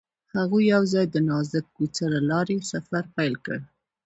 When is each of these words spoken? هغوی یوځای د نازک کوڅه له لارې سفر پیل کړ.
هغوی 0.35 0.63
یوځای 0.73 1.05
د 1.09 1.15
نازک 1.29 1.65
کوڅه 1.75 2.05
له 2.13 2.19
لارې 2.29 2.57
سفر 2.71 3.03
پیل 3.15 3.33
کړ. 3.45 3.59